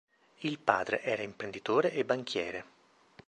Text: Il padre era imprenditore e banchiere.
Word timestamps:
Il 0.39 0.57
padre 0.57 1.03
era 1.03 1.21
imprenditore 1.21 1.91
e 1.93 2.03
banchiere. 2.03 2.65